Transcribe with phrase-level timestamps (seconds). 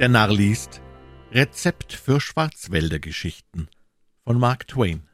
[0.00, 0.80] Der Narr liest
[1.30, 3.68] Rezept für Schwarzwäldergeschichten
[4.24, 5.08] von Mark Twain.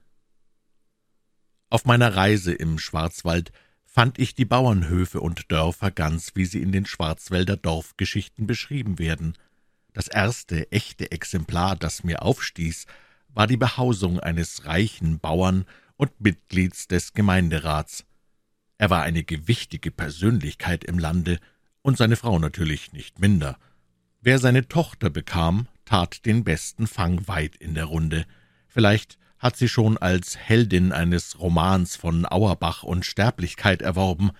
[1.69, 3.53] Auf meiner Reise im Schwarzwald
[3.85, 9.37] fand ich die Bauernhöfe und Dörfer ganz, wie sie in den Schwarzwälder Dorfgeschichten beschrieben werden.
[9.93, 12.87] Das erste echte Exemplar, das mir aufstieß,
[13.29, 15.65] war die Behausung eines reichen Bauern
[15.97, 18.05] und Mitglieds des Gemeinderats.
[18.79, 21.41] Er war eine gewichtige Persönlichkeit im Lande
[21.83, 23.59] und seine Frau natürlich nicht minder.
[24.21, 28.27] Wer seine Tochter bekam, tat den besten Fang weit in der Runde.
[28.67, 34.33] Vielleicht hat sie schon als Heldin eines Romans von Auerbach und Sterblichkeit erworben.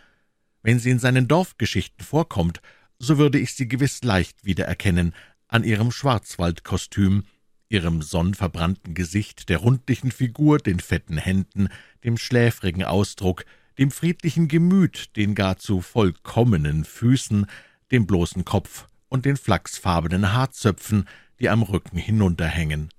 [0.63, 2.61] Wenn sie in seinen Dorfgeschichten vorkommt,
[2.99, 5.15] so würde ich sie gewiss leicht wiedererkennen
[5.47, 7.23] an ihrem Schwarzwaldkostüm,
[7.69, 11.69] ihrem sonnverbrannten Gesicht, der rundlichen Figur, den fetten Händen,
[12.03, 13.45] dem schläfrigen Ausdruck,
[13.79, 17.47] dem friedlichen Gemüt, den gar zu vollkommenen Füßen,
[17.93, 21.09] dem bloßen Kopf und den flachsfarbenen Haarzöpfen,
[21.41, 22.91] die am Rücken hinunterhängen.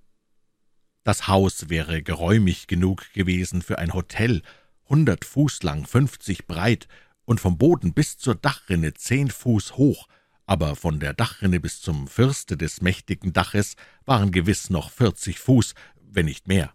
[1.04, 4.42] Das Haus wäre geräumig genug gewesen für ein Hotel,
[4.88, 6.88] hundert Fuß lang, fünfzig breit
[7.26, 10.08] und vom Boden bis zur Dachrinne zehn Fuß hoch,
[10.46, 15.76] aber von der Dachrinne bis zum Fürste des mächtigen Daches waren gewiss noch vierzig Fuß,
[16.02, 16.74] wenn nicht mehr.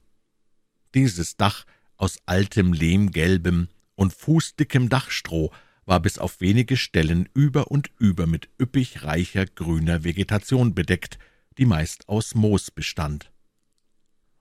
[0.95, 1.65] Dieses Dach
[1.97, 5.53] aus altem lehmgelbem und fußdickem Dachstroh
[5.87, 11.19] war bis auf wenige Stellen über und über mit üppig reicher grüner Vegetation bedeckt,
[11.59, 13.31] die meist aus Moos bestand.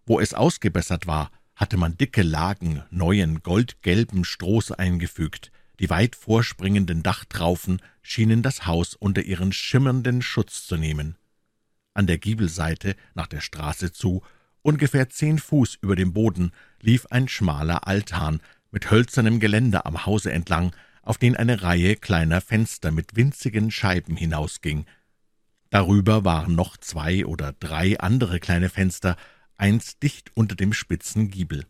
[0.05, 7.03] Wo es ausgebessert war, hatte man dicke Lagen neuen goldgelben Strohs eingefügt, die weit vorspringenden
[7.03, 11.15] Dachtraufen schienen das Haus unter ihren schimmernden Schutz zu nehmen.
[11.93, 14.23] An der Giebelseite, nach der Straße zu,
[14.61, 20.31] ungefähr zehn Fuß über dem Boden, lief ein schmaler Altan mit hölzernem Geländer am Hause
[20.31, 24.85] entlang, auf den eine Reihe kleiner Fenster mit winzigen Scheiben hinausging.
[25.69, 29.17] Darüber waren noch zwei oder drei andere kleine Fenster,
[29.57, 31.65] eins dicht unter dem spitzen Giebel.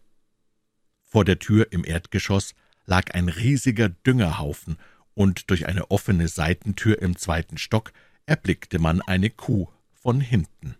[1.03, 2.53] Vor der Tür im Erdgeschoss
[2.85, 4.77] lag ein riesiger Düngerhaufen,
[5.15, 7.93] und durch eine offene Seitentür im zweiten Stock
[8.25, 10.75] erblickte man eine Kuh von hinten.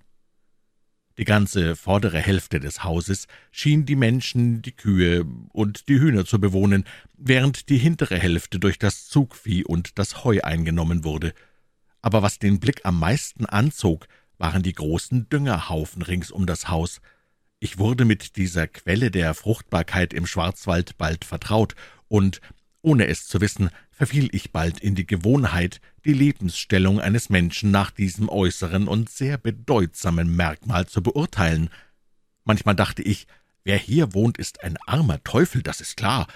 [1.20, 6.40] Die ganze vordere Hälfte des Hauses schien die Menschen, die Kühe und die Hühner zu
[6.40, 6.86] bewohnen,
[7.16, 11.34] während die hintere Hälfte durch das Zugvieh und das Heu eingenommen wurde.
[12.02, 14.08] Aber was den Blick am meisten anzog,
[14.40, 17.00] waren die großen Düngerhaufen rings um das Haus.
[17.60, 21.76] Ich wurde mit dieser Quelle der Fruchtbarkeit im Schwarzwald bald vertraut,
[22.08, 22.42] und,
[22.84, 27.90] ohne es zu wissen, verfiel ich bald in die Gewohnheit, die Lebensstellung eines Menschen nach
[27.90, 31.70] diesem äußeren und sehr bedeutsamen Merkmal zu beurteilen.
[32.44, 33.26] Manchmal dachte ich,
[33.64, 36.28] wer hier wohnt, ist ein armer Teufel, das ist klar.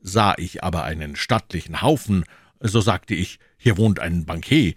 [0.00, 2.24] Sah ich aber einen stattlichen Haufen,
[2.58, 4.74] so sagte ich, hier wohnt ein Bankier,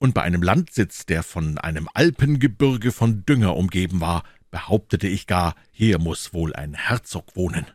[0.00, 5.54] und bei einem Landsitz, der von einem Alpengebirge von Dünger umgeben war, behauptete ich gar,
[5.70, 7.66] hier muss wohl ein Herzog wohnen.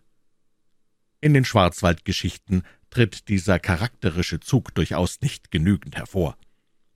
[1.24, 6.36] In den Schwarzwaldgeschichten tritt dieser charakterische Zug durchaus nicht genügend hervor.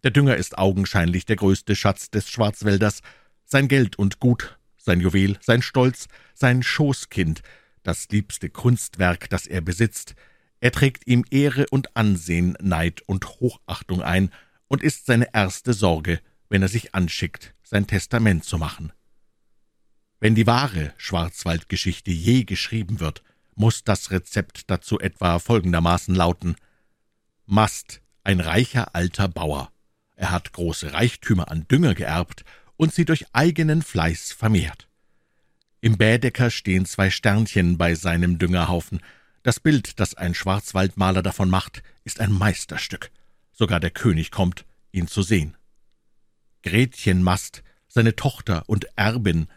[0.04, 3.00] Der Dünger ist augenscheinlich der größte Schatz des Schwarzwälders,
[3.46, 7.42] sein Geld und Gut, sein Juwel, sein Stolz, sein Schoßkind,
[7.84, 10.16] das liebste Kunstwerk, das er besitzt.
[10.60, 14.30] Er trägt ihm Ehre und Ansehen, Neid und Hochachtung ein
[14.68, 18.92] und ist seine erste Sorge, wenn er sich anschickt, sein Testament zu machen.
[20.20, 23.24] Wenn die wahre Schwarzwaldgeschichte je geschrieben wird,
[23.58, 26.56] muss das Rezept dazu etwa folgendermaßen lauten
[27.46, 29.72] Mast, ein reicher alter Bauer.
[30.16, 32.44] Er hat große Reichtümer an Dünger geerbt
[32.76, 34.88] und sie durch eigenen Fleiß vermehrt.
[35.82, 39.02] Im Bädecker stehen zwei Sternchen bei seinem Düngerhaufen.
[39.44, 43.12] Das Bild, das ein Schwarzwaldmaler davon macht, ist ein Meisterstück.
[43.54, 45.56] Sogar der König kommt, ihn zu sehen.
[46.64, 49.48] Gretchen Mast, seine Tochter und Erbin,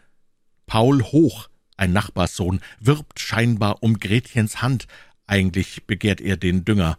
[0.65, 1.49] Paul Hoch,
[1.81, 4.87] ein Nachbarssohn, wirbt scheinbar um Gretchens Hand,
[5.25, 6.97] eigentlich begehrt er den Dünger.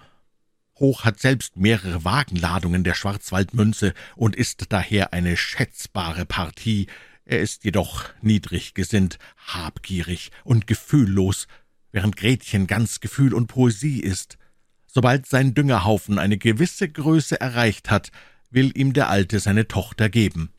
[0.74, 6.88] Hoch hat selbst mehrere Wagenladungen der Schwarzwaldmünze und ist daher eine schätzbare Partie,
[7.24, 11.46] er ist jedoch niedrig gesinnt, habgierig und gefühllos,
[11.92, 14.38] während Gretchen ganz Gefühl und Poesie ist.
[14.86, 18.10] Sobald sein Düngerhaufen eine gewisse Größe erreicht hat,
[18.50, 20.50] will ihm der Alte seine Tochter geben.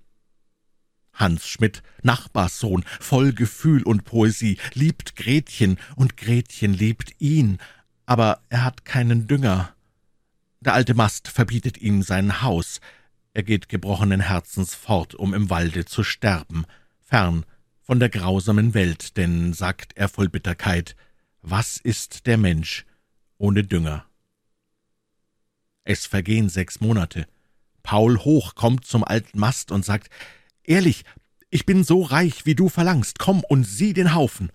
[1.13, 7.60] Hans Schmidt, Nachbarssohn, voll Gefühl und Poesie, liebt Gretchen, und Gretchen liebt ihn,
[8.06, 9.74] aber er hat keinen Dünger.
[10.60, 12.81] Der alte Mast verbietet ihm sein Haus,
[13.33, 16.65] er geht gebrochenen Herzens fort, um im Walde zu sterben,
[17.01, 17.45] fern
[17.81, 20.95] von der grausamen Welt, denn, sagt er voll Bitterkeit,
[21.42, 22.86] was ist der Mensch
[23.38, 24.06] ohne Dünger?
[25.83, 27.27] Es vergehen sechs Monate.
[27.81, 30.09] Paul Hoch kommt zum alten Mast und sagt,
[30.63, 31.04] »Ehrlich,
[31.50, 34.51] ich bin so reich, wie du verlangst, komm und sieh den Haufen.«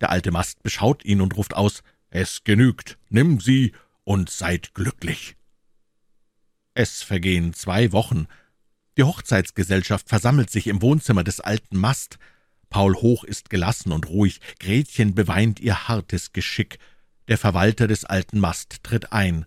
[0.00, 3.72] Der alte Mast beschaut ihn und ruft aus, »Es genügt, nimm sie
[4.04, 5.36] und seid glücklich.«
[6.74, 8.26] Es vergehen zwei Wochen.
[8.96, 12.18] Die Hochzeitsgesellschaft versammelt sich im Wohnzimmer des alten Mast.
[12.70, 16.78] Paul Hoch ist gelassen und ruhig, Gretchen beweint ihr hartes Geschick.
[17.28, 19.46] Der Verwalter des alten Mast tritt ein.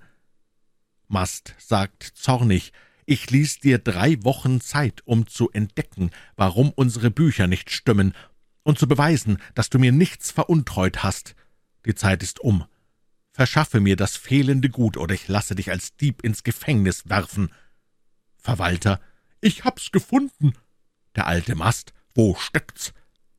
[1.07, 2.71] Mast sagt zornig,
[3.11, 8.13] ich ließ dir drei Wochen Zeit, um zu entdecken, warum unsere Bücher nicht stimmen,
[8.63, 11.35] und zu beweisen, dass du mir nichts veruntreut hast.
[11.85, 12.63] Die Zeit ist um.
[13.33, 17.51] Verschaffe mir das fehlende Gut, oder ich lasse dich als Dieb ins Gefängnis werfen.
[18.37, 19.01] Verwalter,
[19.41, 20.53] ich hab's gefunden.
[21.17, 22.93] Der alte Mast, wo steckt's?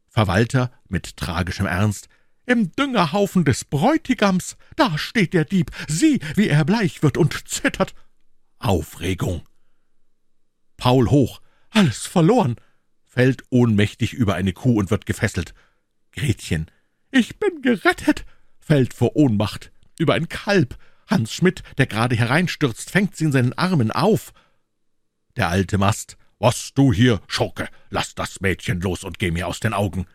[0.07, 2.11] Verwalter mit tragischem Ernst,
[2.45, 7.95] im Düngerhaufen des Bräutigams, da steht der Dieb, sieh, wie er bleich wird und zittert.
[8.59, 9.47] Aufregung.
[10.83, 11.41] Paul hoch,
[11.71, 12.57] alles verloren,
[13.05, 15.55] fällt ohnmächtig über eine Kuh und wird gefesselt.
[16.11, 16.69] Gretchen,
[17.13, 18.25] ich bin gerettet,
[18.59, 20.77] fällt vor Ohnmacht über ein Kalb.
[21.07, 24.33] Hans Schmidt, der gerade hereinstürzt, fängt sie in seinen Armen auf.
[25.37, 29.61] Der alte Mast, was du hier, Schurke, lass das Mädchen los und geh mir aus
[29.61, 30.07] den Augen.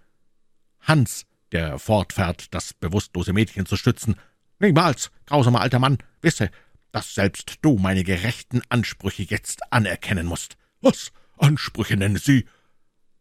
[0.82, 4.16] Hans, der fortfährt, das bewusstlose Mädchen zu stützen.
[4.60, 6.52] Niemals, grausamer alter Mann, wisse,
[6.98, 10.58] dass selbst du meine gerechten Ansprüche jetzt anerkennen musst.
[10.82, 12.46] Was Ansprüche nennen Sie?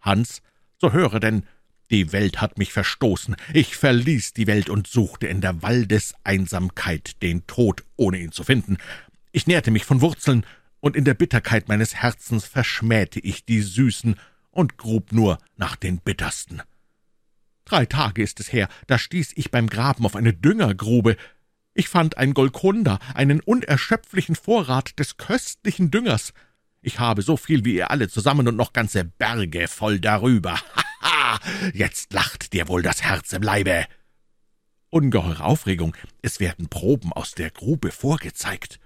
[0.00, 0.40] Hans,
[0.81, 1.43] so höre denn,
[1.90, 3.37] die Welt hat mich verstoßen.
[3.52, 8.78] Ich verließ die Welt und suchte in der Waldeseinsamkeit den Tod, ohne ihn zu finden.
[9.31, 10.46] Ich nährte mich von Wurzeln,
[10.81, 14.17] und in der Bitterkeit meines Herzens verschmähte ich die Süßen
[14.52, 16.62] und grub nur nach den Bittersten.
[17.67, 21.19] Drei Tage ist es her, da stieß ich beim Graben auf eine Düngergrube.
[21.78, 26.32] Ich fand ein Golkonda, einen unerschöpflichen Vorrat des köstlichen Düngers.
[26.81, 30.58] Ich habe so viel wie ihr alle zusammen und noch ganze Berge voll darüber.
[31.02, 31.38] Haha,
[31.75, 33.84] jetzt lacht dir wohl das Herz im Leibe.
[34.88, 38.81] Ungeheure Aufregung, es werden Proben aus der Grube vorgezeigt.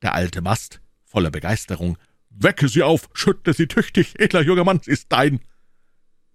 [0.00, 1.98] Der alte Mast, voller Begeisterung,
[2.28, 5.40] »Wecke sie auf, schüttle sie tüchtig, edler junger Mann, sie ist dein!«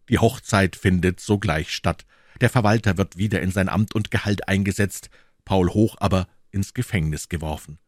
[0.10, 2.06] die Hochzeit findet sogleich statt.
[2.42, 5.10] Der Verwalter wird wieder in sein Amt und Gehalt eingesetzt,
[5.46, 7.80] Paul Hoch aber ins Gefängnis geworfen.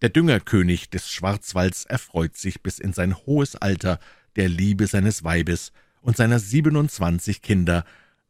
[0.00, 3.98] Der Düngerkönig des Schwarzwalds erfreut sich bis in sein hohes Alter
[4.36, 7.84] der Liebe seines Weibes und seiner siebenundzwanzig Kinder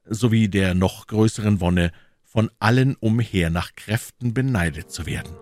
[0.05, 1.93] sowie der noch größeren Wonne,
[2.25, 5.35] von allen umher nach Kräften beneidet zu werden.